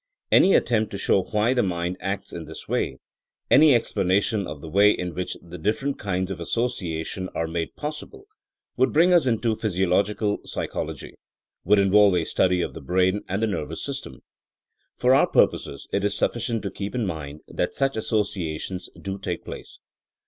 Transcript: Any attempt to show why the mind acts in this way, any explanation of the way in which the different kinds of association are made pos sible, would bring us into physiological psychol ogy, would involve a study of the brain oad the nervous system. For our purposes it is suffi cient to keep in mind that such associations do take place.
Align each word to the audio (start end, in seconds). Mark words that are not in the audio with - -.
Any 0.31 0.55
attempt 0.55 0.89
to 0.93 0.97
show 0.97 1.21
why 1.21 1.53
the 1.53 1.61
mind 1.61 1.95
acts 1.99 2.33
in 2.33 2.45
this 2.45 2.67
way, 2.67 2.97
any 3.51 3.75
explanation 3.75 4.47
of 4.47 4.59
the 4.59 4.67
way 4.67 4.89
in 4.89 5.13
which 5.13 5.37
the 5.43 5.59
different 5.59 5.99
kinds 5.99 6.31
of 6.31 6.39
association 6.39 7.29
are 7.35 7.45
made 7.45 7.75
pos 7.75 8.01
sible, 8.01 8.23
would 8.77 8.93
bring 8.93 9.13
us 9.13 9.27
into 9.27 9.55
physiological 9.55 10.39
psychol 10.39 10.89
ogy, 10.89 11.11
would 11.65 11.77
involve 11.77 12.15
a 12.15 12.25
study 12.25 12.63
of 12.63 12.73
the 12.73 12.81
brain 12.81 13.21
oad 13.29 13.41
the 13.41 13.45
nervous 13.45 13.83
system. 13.83 14.23
For 14.97 15.13
our 15.13 15.27
purposes 15.27 15.87
it 15.93 16.03
is 16.03 16.15
suffi 16.15 16.39
cient 16.49 16.63
to 16.63 16.71
keep 16.71 16.95
in 16.95 17.05
mind 17.05 17.41
that 17.47 17.75
such 17.75 17.95
associations 17.95 18.89
do 18.99 19.19
take 19.19 19.45
place. 19.45 19.77